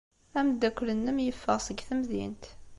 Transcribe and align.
Ameddakel-nnem 0.39 1.17
yeffeɣ 1.21 1.57
seg 1.61 1.79
temdint. 1.87 2.43